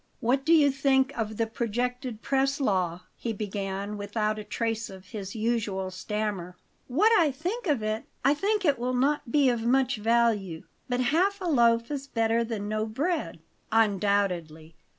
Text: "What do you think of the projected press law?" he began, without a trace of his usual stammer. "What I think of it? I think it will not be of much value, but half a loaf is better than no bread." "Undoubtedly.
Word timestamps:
"What 0.19 0.43
do 0.43 0.51
you 0.51 0.71
think 0.71 1.15
of 1.15 1.37
the 1.37 1.45
projected 1.45 2.23
press 2.23 2.59
law?" 2.59 3.01
he 3.15 3.33
began, 3.33 3.97
without 3.99 4.39
a 4.39 4.43
trace 4.43 4.89
of 4.89 5.09
his 5.09 5.35
usual 5.35 5.91
stammer. 5.91 6.57
"What 6.87 7.11
I 7.19 7.29
think 7.29 7.67
of 7.67 7.83
it? 7.83 8.05
I 8.25 8.33
think 8.33 8.65
it 8.65 8.79
will 8.79 8.95
not 8.95 9.31
be 9.31 9.47
of 9.49 9.61
much 9.63 9.97
value, 9.97 10.63
but 10.89 11.01
half 11.13 11.39
a 11.39 11.45
loaf 11.45 11.91
is 11.91 12.07
better 12.07 12.43
than 12.43 12.67
no 12.67 12.87
bread." 12.87 13.41
"Undoubtedly. 13.71 14.73